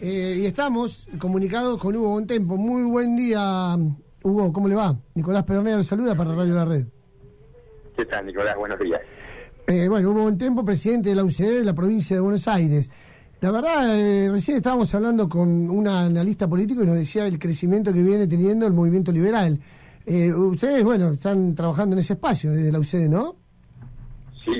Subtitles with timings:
[0.00, 2.56] Eh, y estamos comunicados con Hugo Bontempo.
[2.56, 3.76] Muy buen día,
[4.22, 4.96] Hugo, ¿cómo le va?
[5.14, 6.86] Nicolás Pedernera le saluda para Radio La Red.
[7.96, 8.56] ¿Qué tal, Nicolás?
[8.56, 9.00] Buenos días.
[9.66, 12.90] Eh, bueno, Hugo Bontempo, presidente de la UCD de la provincia de Buenos Aires.
[13.40, 17.92] La verdad, eh, recién estábamos hablando con un analista político y nos decía el crecimiento
[17.92, 19.60] que viene teniendo el movimiento liberal.
[20.06, 23.36] Eh, ustedes, bueno, están trabajando en ese espacio desde la UCD, ¿no?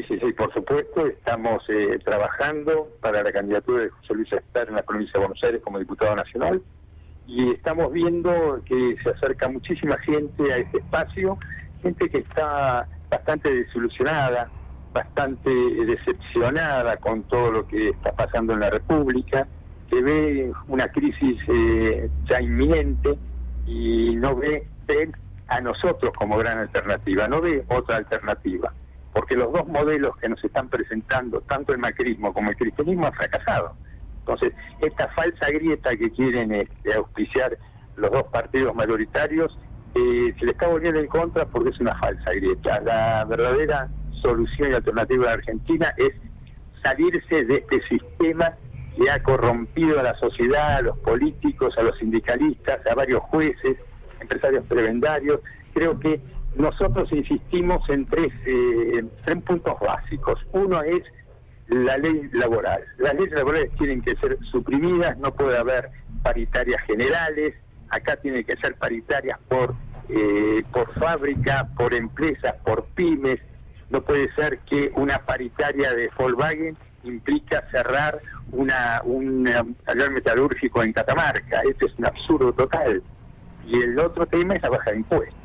[0.09, 1.07] Sí, sí, por supuesto.
[1.07, 5.45] Estamos eh, trabajando para la candidatura de José Luis Estar en la provincia de Buenos
[5.45, 6.63] Aires como diputado nacional
[7.27, 11.37] y estamos viendo que se acerca muchísima gente a este espacio,
[11.83, 14.51] gente que está bastante desilusionada,
[14.95, 19.47] bastante decepcionada con todo lo que está pasando en la República,
[19.91, 23.19] que ve una crisis eh, ya inminente
[23.67, 25.13] y no ve, ve
[25.49, 28.73] a nosotros como gran alternativa, no ve otra alternativa
[29.19, 33.13] porque los dos modelos que nos están presentando, tanto el macrismo como el cristianismo, han
[33.15, 33.75] fracasado.
[34.21, 37.59] Entonces, esta falsa grieta que quieren este, auspiciar
[37.97, 39.59] los dos partidos mayoritarios,
[39.97, 42.81] eh, se le está volviendo en contra porque es una falsa grieta.
[42.83, 43.89] La verdadera
[44.23, 46.13] solución y alternativa de Argentina es
[46.85, 48.55] salirse de este sistema
[48.97, 53.79] que ha corrompido a la sociedad, a los políticos, a los sindicalistas, a varios jueces,
[54.21, 55.41] empresarios prebendarios.
[55.75, 56.21] Creo que
[56.57, 60.41] nosotros insistimos en tres, eh, tres puntos básicos.
[60.53, 61.03] Uno es
[61.69, 62.83] la ley laboral.
[62.99, 65.91] Las leyes laborales tienen que ser suprimidas, no puede haber
[66.23, 67.55] paritarias generales,
[67.91, 69.75] acá tiene que ser paritarias por,
[70.09, 73.41] eh, por fábrica, por empresas, por pymes.
[73.91, 78.19] No puede ser que una paritaria de Volkswagen implica cerrar
[78.53, 81.63] una, un taller metalúrgico en Catamarca.
[81.69, 83.03] Esto es un absurdo total.
[83.67, 85.38] Y el otro tema es la baja de impuestos.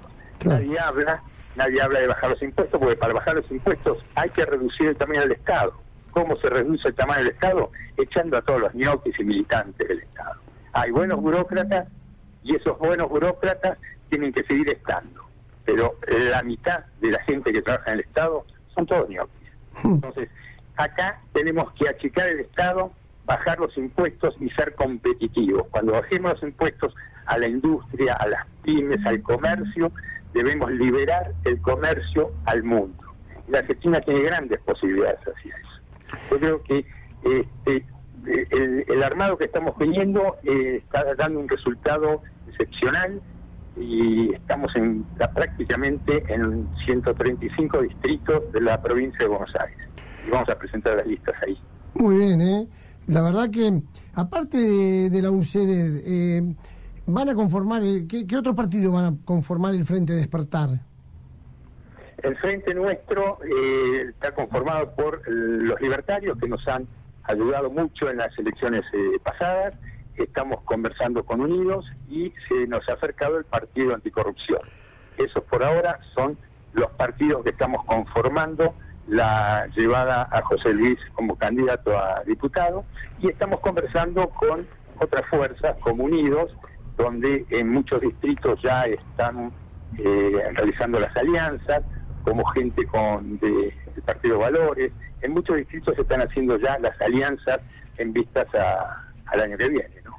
[0.43, 1.23] Nadie habla,
[1.55, 4.97] nadie habla de bajar los impuestos, porque para bajar los impuestos hay que reducir el
[4.97, 5.73] tamaño del Estado.
[6.11, 7.71] ¿Cómo se reduce el tamaño del Estado?
[7.97, 10.39] Echando a todos los ñoquis y militantes del Estado.
[10.73, 11.87] Hay buenos burócratas
[12.43, 13.77] y esos buenos burócratas
[14.09, 15.23] tienen que seguir estando.
[15.65, 18.45] Pero la mitad de la gente que trabaja en el Estado
[18.75, 19.49] son todos ñoquis.
[19.81, 19.93] Hmm.
[19.93, 20.29] Entonces,
[20.75, 22.91] acá tenemos que achicar el Estado,
[23.25, 25.67] bajar los impuestos y ser competitivos.
[25.72, 26.93] Cuando bajemos los impuestos
[27.25, 29.91] a la industria, a las pymes, al comercio,
[30.33, 33.03] debemos liberar el comercio al mundo.
[33.47, 36.27] La Argentina tiene grandes posibilidades hacia eso.
[36.31, 36.85] Yo creo que
[37.23, 37.85] este,
[38.88, 43.22] el, armado que estamos teniendo eh, está dando un resultado excepcional
[43.75, 49.88] y estamos en prácticamente en 135 distritos de la provincia de Buenos Aires.
[50.27, 51.57] Y vamos a presentar las listas ahí.
[51.95, 52.67] Muy bien, ¿eh?
[53.07, 53.81] La verdad que,
[54.13, 56.55] aparte de, la UCD, eh,
[57.06, 60.69] ¿Van a conformar, ¿qué, qué otro partido van a conformar el Frente Despertar?
[62.22, 66.88] El Frente nuestro eh, está conformado por los libertarios que nos han
[67.24, 69.74] ayudado mucho en las elecciones eh, pasadas.
[70.16, 74.62] Estamos conversando con Unidos y se nos ha acercado el Partido Anticorrupción.
[75.18, 76.38] Esos por ahora son
[76.72, 78.74] los partidos que estamos conformando
[79.08, 82.85] la llevada a José Luis como candidato a diputado
[83.20, 84.66] y estamos conversando con
[85.00, 86.56] otras fuerzas como Unidos
[86.97, 89.51] donde en muchos distritos ya están
[89.97, 91.83] eh, realizando las alianzas,
[92.23, 93.73] como gente con de,
[94.05, 97.61] Partido Valores, en muchos distritos se están haciendo ya las alianzas
[97.97, 98.47] en vistas
[99.25, 100.01] al año que viene.
[100.03, 100.17] ¿no?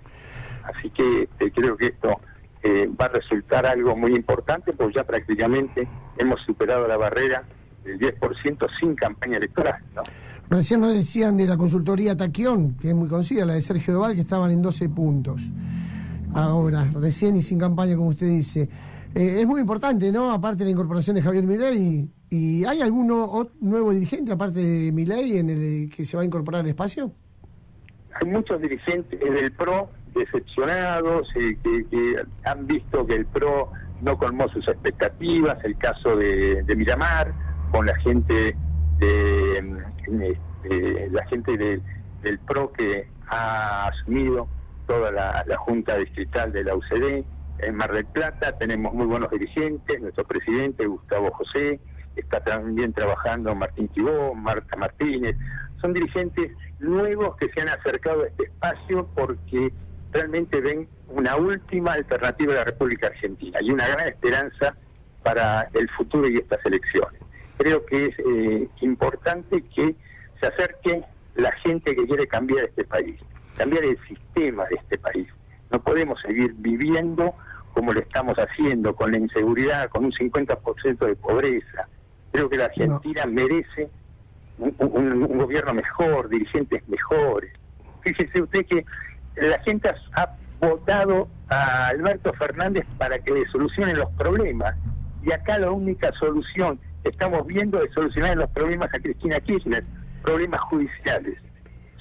[0.62, 2.20] Así que eh, creo que esto
[2.62, 7.42] eh, va a resultar algo muy importante, porque ya prácticamente hemos superado la barrera
[7.84, 9.82] del 10% sin campaña electoral.
[9.94, 10.02] ¿no?
[10.48, 14.14] Recién nos decían de la consultoría Taquión, que es muy conocida, la de Sergio Doval,
[14.14, 15.42] que estaban en 12 puntos
[16.34, 18.69] ahora, recién y sin campaña, como usted dice.
[19.15, 20.33] Eh, es muy importante, ¿no?
[20.33, 25.39] Aparte de la incorporación de Javier Milei, ¿y hay algún nuevo dirigente, aparte de Milei,
[25.39, 27.12] en el que se va a incorporar al espacio?
[28.21, 33.71] Hay muchos dirigentes del PRO decepcionados, eh, que, han visto que el PRO
[34.03, 37.33] no colmó sus expectativas, el caso de, Miramar,
[37.71, 38.56] con la gente
[38.99, 39.83] de,
[41.11, 41.56] la gente
[42.22, 44.48] del PRO que ha asumido
[44.86, 47.25] toda la, Junta Distrital de la UCD.
[47.59, 51.81] En Mar del Plata tenemos muy buenos dirigentes, nuestro presidente Gustavo José,
[52.16, 55.36] está también trabajando Martín Quibó, Marta Martínez.
[55.81, 59.72] Son dirigentes nuevos que se han acercado a este espacio porque
[60.13, 64.77] realmente ven una última alternativa de la República Argentina y una gran esperanza
[65.22, 67.21] para el futuro y estas elecciones.
[67.59, 69.95] Creo que es eh, importante que
[70.41, 71.03] se acerque
[71.34, 73.21] la gente que quiere cambiar este país
[73.56, 75.28] cambiar el sistema de este país.
[75.71, 77.34] No podemos seguir viviendo
[77.74, 81.89] como lo estamos haciendo, con la inseguridad, con un 50% de pobreza.
[82.33, 83.91] Creo que la Argentina merece
[84.59, 87.53] un, gobierno mejor, dirigentes mejores.
[88.03, 88.84] Fíjese usted que
[89.36, 94.77] la gente ha votado a Alberto Fernández para que le solucionen los problemas.
[95.22, 99.84] Y acá la única solución que estamos viendo es solucionar los problemas a Cristina Kirchner,
[100.22, 101.39] problemas judiciales.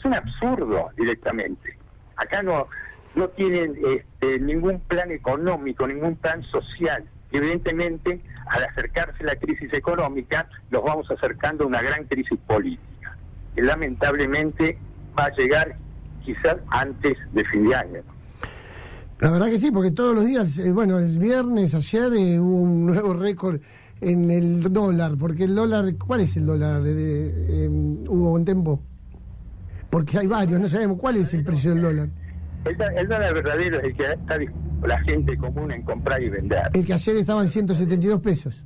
[0.05, 1.77] Un absurdo directamente.
[2.17, 2.67] Acá no,
[3.15, 7.05] no tienen este, ningún plan económico, ningún plan social.
[7.31, 13.17] Evidentemente, al acercarse la crisis económica, nos vamos acercando a una gran crisis política,
[13.55, 14.77] que lamentablemente
[15.17, 15.75] va a llegar
[16.23, 18.01] quizás antes de fin de año.
[19.19, 22.61] La verdad que sí, porque todos los días, eh, bueno, el viernes, ayer eh, hubo
[22.61, 23.61] un nuevo récord
[24.01, 26.81] en el dólar, porque el dólar, ¿cuál es el dólar?
[26.85, 28.81] Eh, hubo un tiempo.
[29.93, 32.09] Porque hay varios, no sabemos cuál es el precio del dólar.
[32.65, 34.39] El, dólar verdadero es el que está
[34.87, 36.63] la gente común en comprar y vender.
[36.73, 38.65] El que ayer estaba en 172 pesos.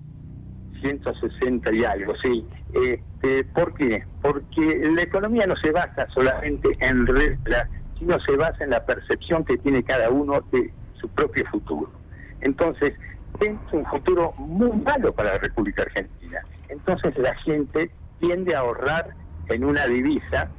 [0.80, 2.48] 160 y algo, sí.
[2.74, 4.06] Este, ¿Por qué?
[4.22, 7.68] Porque la economía no se basa solamente en reglas
[8.00, 11.92] sino se basa en la percepción que tiene cada uno de su propio futuro.
[12.40, 12.94] Entonces,
[13.42, 16.40] es un futuro muy malo para la República Argentina.
[16.70, 17.92] Entonces la gente
[18.22, 19.10] tiende a ahorrar
[19.50, 20.52] en una divisa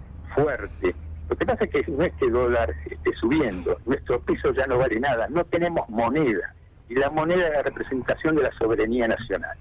[0.43, 0.95] fuerte.
[1.29, 5.29] Lo que pasa es que el dólar esté subiendo, nuestro piso ya no vale nada,
[5.29, 6.55] no tenemos moneda.
[6.89, 9.57] Y la moneda es la representación de la soberanía nacional.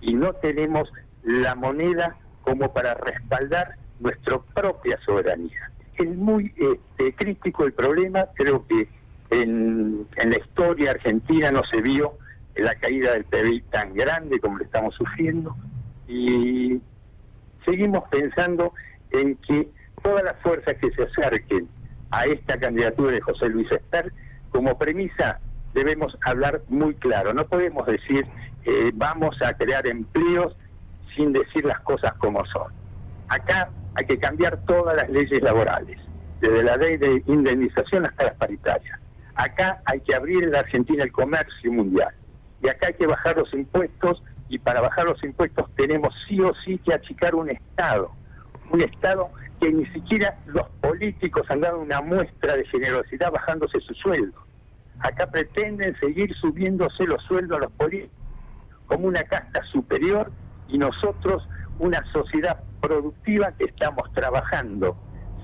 [0.00, 0.92] Y no tenemos
[1.22, 8.66] la moneda como para respaldar nuestra propia soberanía es muy este, crítico el problema, creo
[8.66, 8.88] que
[9.30, 12.14] en, la historia argentina no se vio
[12.54, 15.54] la caída del PBI tan grande como lo estamos sufriendo
[16.08, 16.80] y
[17.64, 18.72] seguimos pensando
[19.10, 19.68] en que
[20.06, 21.68] todas las fuerzas que se acerquen
[22.12, 24.12] a esta candidatura de José Luis Esper,
[24.50, 25.40] como premisa
[25.74, 28.24] debemos hablar muy claro, no podemos decir
[28.64, 30.56] eh, vamos a crear empleos
[31.16, 32.72] sin decir las cosas como son.
[33.26, 35.98] Acá hay que cambiar todas las leyes laborales,
[36.40, 39.00] desde la ley de indemnización hasta las paritarias.
[39.34, 42.14] Acá hay que abrir en la Argentina el comercio mundial.
[42.62, 46.54] Y acá hay que bajar los impuestos y para bajar los impuestos tenemos sí o
[46.64, 48.12] sí que achicar un Estado.
[48.70, 49.30] Un Estado
[49.60, 54.38] que ni siquiera los políticos han dado una muestra de generosidad bajándose su sueldo.
[55.00, 58.16] Acá pretenden seguir subiéndose los sueldos a los políticos
[58.86, 60.30] como una casta superior
[60.68, 61.46] y nosotros
[61.78, 64.96] una sociedad productiva que estamos trabajando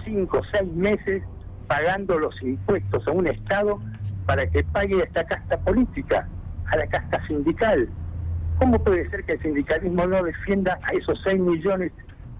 [0.05, 1.23] cinco o seis meses
[1.67, 3.81] pagando los impuestos a un Estado
[4.27, 6.29] para que pague a esta casta política,
[6.67, 7.89] a la casta sindical.
[8.59, 11.93] ¿Cómo puede ser que el sindicalismo no defienda a esos seis millones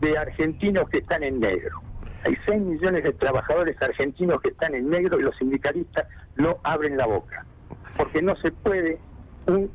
[0.03, 1.81] de argentinos que están en negro?
[2.25, 6.07] Hay seis millones de trabajadores argentinos que están en negro y los sindicalistas
[6.37, 7.47] no abren la boca.
[7.97, 8.99] Porque no se puede
[9.47, 9.71] un,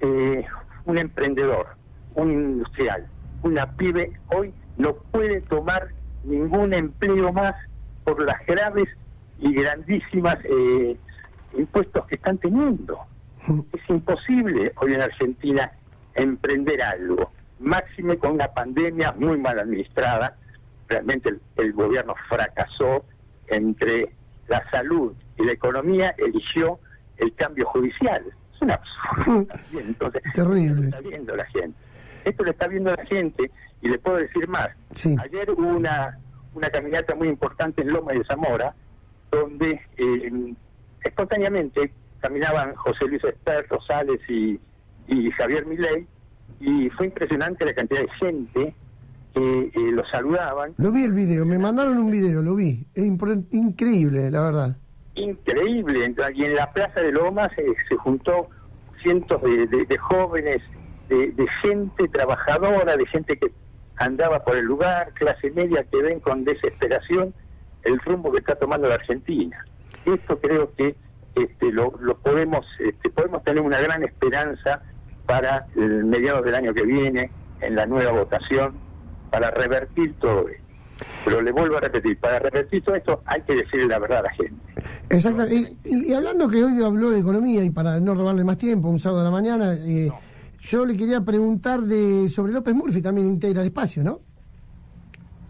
[0.00, 0.44] eh,
[0.84, 1.66] un emprendedor,
[2.14, 3.06] un industrial,
[3.42, 5.88] una pyme hoy no puede tomar
[6.24, 7.54] ningún empleo más
[8.04, 8.88] por las graves
[9.38, 10.96] y grandísimas eh,
[11.56, 12.98] impuestos que están teniendo.
[13.72, 15.72] Es imposible hoy en Argentina
[16.14, 17.30] emprender algo,
[17.60, 20.36] máxime con una pandemia muy mal administrada.
[20.88, 23.04] Realmente el, gobierno fracasó
[23.46, 24.10] entre
[24.48, 26.80] la salud y la economía, eligió
[27.18, 28.24] el cambio judicial.
[28.54, 29.46] Es un absurdo.
[29.78, 30.86] Entonces, Terrible.
[30.86, 31.78] está viendo la gente.
[32.24, 34.70] Esto lo está viendo la gente y le puedo decir más.
[35.22, 36.18] Ayer hubo una,
[36.54, 38.74] una caminata muy importante en Loma de Zamora,
[39.30, 40.54] donde eh,
[41.04, 44.60] espontáneamente caminaban José Luis Esper, Rosales y,
[45.06, 46.06] y Javier Milei,
[46.60, 48.74] y fue impresionante la cantidad de gente
[49.34, 50.74] que eh, los saludaban.
[50.76, 52.86] Lo vi el video, me mandaron un video, lo vi.
[52.94, 54.76] Es increíble, la verdad.
[55.14, 56.14] Increíble.
[56.34, 58.48] Y en la Plaza de Lomas eh, se juntó
[59.02, 60.60] cientos de jóvenes
[61.10, 63.50] de, gente trabajadora, de gente que
[63.96, 67.34] andaba por el lugar, clase media que ven con desesperación
[67.82, 69.64] el rumbo que está tomando la Argentina.
[70.04, 70.94] Esto creo que
[71.34, 71.90] este, lo,
[72.22, 74.82] podemos este, podemos tener una gran esperanza
[75.30, 78.74] para el mediados del año que viene en la nueva votación
[79.30, 80.64] para revertir todo esto.
[81.24, 84.22] Pero le vuelvo a repetir, para revertir todo esto hay que decirle la verdad a
[84.22, 84.60] la gente.
[85.08, 85.44] Exacto.
[85.84, 89.20] Y, hablando que hoy habló de economía y para no robarle más tiempo, un sábado
[89.20, 90.10] de la mañana, eh,
[90.58, 94.18] yo le quería preguntar de sobre López Murphy, también integra el espacio, ¿no?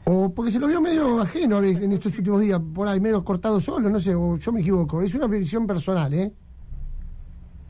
[0.04, 3.58] O porque se lo vio medio ajeno en estos últimos días, por ahí, medio cortado
[3.58, 5.00] solo, no sé, o yo me equivoco.
[5.00, 6.34] Es una visión personal, ¿eh?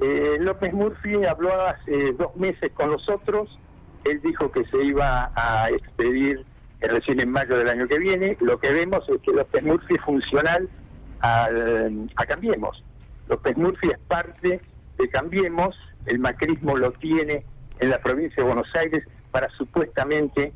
[0.01, 0.39] ¿Eh?
[0.41, 3.59] López Murphy habló hace dos meses con nosotros.
[4.05, 6.45] Él dijo que se iba a expedir
[6.81, 8.37] recién en mayo del año que viene.
[8.41, 10.69] Lo que vemos es que López Murphy es funcional
[11.21, 12.83] a Cambiemos.
[13.29, 14.61] López Murphy es parte
[14.99, 15.77] de Cambiemos
[16.07, 17.45] el macrismo lo tiene
[17.79, 20.53] en la provincia de Buenos Aires para supuestamente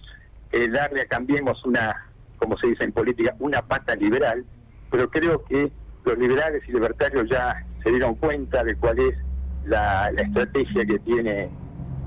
[0.53, 2.07] eh, darle a Cambiemos una,
[2.39, 4.45] como se dice en política, una pata liberal,
[4.91, 5.71] pero creo que
[6.05, 9.17] los liberales y libertarios ya se dieron cuenta de cuál es
[9.66, 11.50] la, estrategia que tiene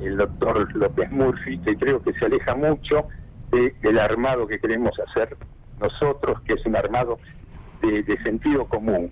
[0.01, 3.07] el doctor López Murphy, que creo que se aleja mucho
[3.51, 5.35] del armado que queremos hacer
[5.79, 7.17] nosotros, que es un armado
[7.81, 9.11] de, sentido común.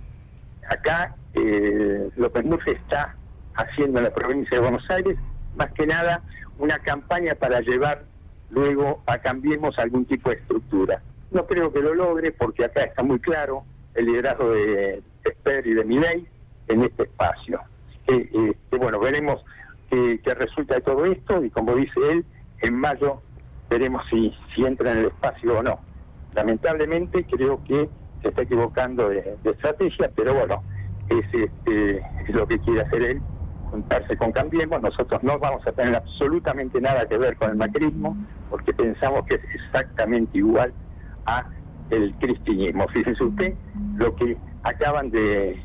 [0.70, 3.16] Acá eh, López Murphy está
[3.56, 5.18] haciendo en la provincia de Buenos Aires
[5.56, 6.22] más que nada
[6.58, 8.04] una campaña para llevar
[8.50, 11.02] luego a Cambiemos algún tipo de estructura.
[11.32, 15.74] No creo que lo logre porque acá está muy claro el liderazgo de Esper y
[15.74, 16.28] de Miley
[16.68, 17.62] en este espacio.
[18.08, 19.44] Eh, bueno, veremos
[19.90, 22.26] qué, resulta de todo esto y como dice él,
[22.62, 23.22] en mayo
[23.70, 25.80] veremos si, si entra en el espacio o no.
[26.34, 27.90] Lamentablemente creo que
[28.22, 30.64] se está equivocando de, estrategia, pero bueno,
[31.10, 33.22] es, este, es lo que quiere hacer él,
[33.72, 34.82] juntarse con Cambiemos.
[34.82, 38.18] Nosotros no vamos a tener absolutamente nada que ver con el macrismo,
[38.50, 40.74] porque pensamos que es exactamente igual
[41.26, 41.46] a
[41.90, 42.88] el cristianismo.
[42.90, 43.54] Fíjese usted
[43.98, 45.62] lo que acaban de,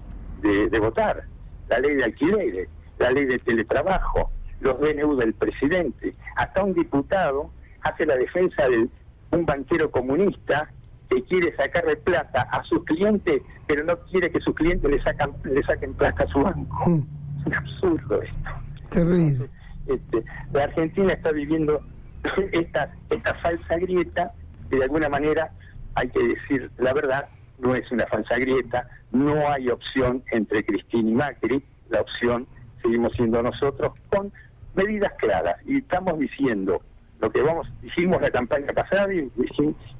[0.80, 1.24] votar,
[1.70, 7.50] la ley de alquileres, la ley de teletrabajo, los DNU del presidente, hasta un diputado
[7.82, 8.88] hace la defensa de
[9.30, 10.68] un banquero comunista
[11.08, 15.32] que quiere sacarle plata a sus clientes, pero no quiere que sus clientes le, sacan,
[15.44, 16.88] le saquen plata a su banco.
[16.88, 17.02] Mm.
[17.40, 18.50] Es un absurdo esto.
[18.90, 19.48] Terrible.
[19.86, 21.80] Este, la Argentina está viviendo
[22.52, 24.32] esta, esta falsa grieta
[24.68, 25.50] que de alguna manera
[25.94, 27.28] hay que decir la verdad,
[27.60, 32.46] no es una falsa grieta, no hay opción entre Cristina y Macri, la opción
[32.82, 34.32] seguimos siendo nosotros con
[34.74, 35.56] medidas claras.
[35.66, 36.80] Y estamos diciendo
[37.20, 39.30] lo que vamos dijimos la campaña pasada y,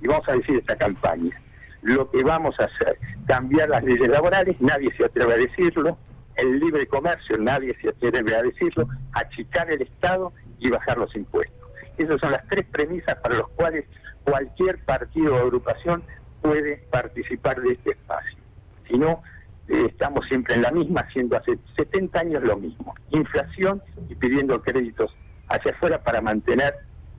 [0.01, 1.39] y vamos a decir esta campaña.
[1.83, 5.99] Lo que vamos a hacer cambiar las leyes laborales nadie se atreve a decirlo
[6.37, 11.57] el libre comercio nadie se atreve a decirlo achicar el estado y bajar los impuestos.
[11.99, 13.85] Esas son las tres premisas para las cuales
[14.25, 16.03] cualquier partido o agrupación
[16.43, 18.39] puede participar de este espacio.
[18.89, 19.23] Si no,
[19.69, 22.95] eh, estamos siempre en la misma, haciendo hace 70 años lo mismo.
[23.11, 25.15] Inflación y pidiendo créditos
[25.49, 26.75] hacia afuera para mantener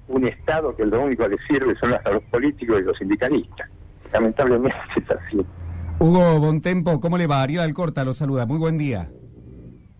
[0.08, 3.70] un Estado que lo único que le sirve son a los políticos y los sindicalistas.
[4.12, 5.46] Lamentablemente es así.
[6.00, 7.44] Hugo Bontempo, ¿cómo le va?
[7.44, 8.46] Ariel Alcorta lo saluda.
[8.46, 9.10] Muy buen día.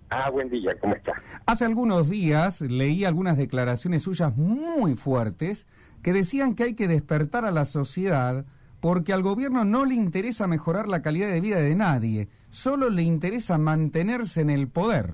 [0.10, 1.14] Ah, buen día, ¿cómo está?
[1.46, 5.68] Hace algunos días leí algunas declaraciones suyas muy fuertes
[6.04, 8.46] que decían que hay que despertar a la sociedad
[8.82, 13.04] porque al gobierno no le interesa mejorar la calidad de vida de nadie, solo le
[13.04, 15.14] interesa mantenerse en el poder.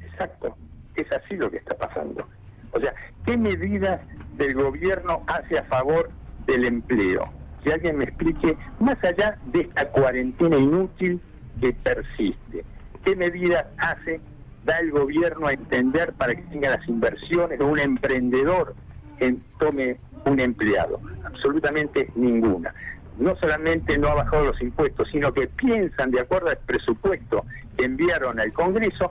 [0.00, 0.56] Exacto,
[0.96, 2.26] es así lo que está pasando.
[2.72, 4.00] O sea, ¿qué medidas
[4.36, 6.10] del gobierno hace a favor
[6.46, 7.22] del empleo?
[7.62, 11.20] Que alguien me explique, más allá de esta cuarentena inútil
[11.60, 12.64] que persiste,
[13.04, 14.20] ¿qué medidas hace,
[14.64, 18.74] da el gobierno a entender para que tenga las inversiones o un emprendedor
[19.18, 22.74] que tome un empleado, absolutamente ninguna.
[23.18, 27.44] No solamente no ha bajado los impuestos, sino que piensan, de acuerdo al presupuesto
[27.76, 29.10] que enviaron al Congreso,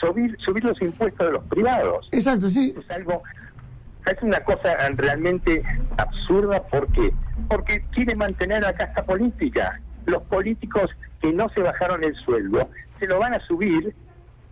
[0.00, 2.08] subir, subir los impuestos de los privados.
[2.12, 2.74] Exacto, sí.
[2.78, 3.22] Es algo,
[4.06, 5.62] es una cosa realmente
[5.98, 6.62] absurda.
[6.62, 7.12] ¿Por qué?
[7.48, 9.80] Porque quiere mantener la casta política.
[10.06, 13.94] Los políticos que no se bajaron el sueldo se lo van a subir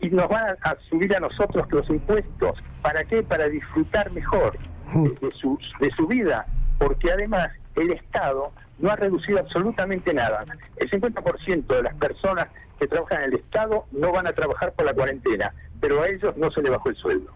[0.01, 2.63] y nos van a subir a nosotros los impuestos.
[2.83, 3.23] ¿Para qué?
[3.23, 4.59] Para disfrutar mejor
[4.93, 6.47] de, su, de su vida,
[6.79, 10.45] porque además el Estado no ha reducido absolutamente nada.
[10.77, 12.49] El 50% de las personas
[12.79, 16.37] que trabajan en el Estado no van a trabajar por la cuarentena, pero a ellos
[16.37, 17.31] no se les bajó el sueldo.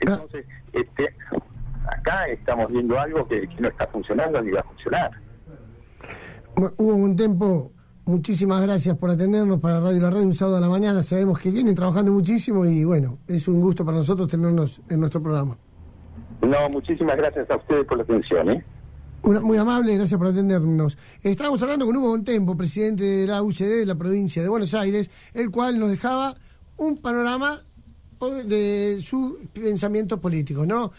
[0.00, 1.14] Entonces, este,
[1.86, 5.10] acá estamos viendo algo que, no está funcionando ni va a funcionar.
[6.76, 7.72] Hubo un tiempo,
[8.04, 11.02] muchísimas gracias por atendernos para Radio La Red un sábado a la mañana.
[11.02, 15.22] Sabemos que vienen trabajando muchísimo y bueno, es un gusto para nosotros tenernos en nuestro
[15.22, 15.56] programa.
[16.46, 18.50] No, muchísimas gracias a ustedes por la atención.
[18.50, 18.64] ¿eh?
[19.42, 20.96] muy amable, gracias por atendernos.
[21.22, 25.10] Estábamos hablando con Hugo Bontempo, presidente de la UCD de la provincia de Buenos Aires,
[25.34, 26.34] el cual nos dejaba
[26.76, 27.60] un panorama
[28.44, 30.92] de su pensamiento político, ¿no?